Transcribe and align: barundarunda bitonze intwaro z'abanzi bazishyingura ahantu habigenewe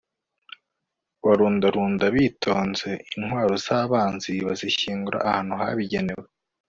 barundarunda 1.25 2.05
bitonze 2.15 2.89
intwaro 3.15 3.53
z'abanzi 3.65 4.31
bazishyingura 4.45 5.17
ahantu 5.27 5.53
habigenewe 5.61 6.25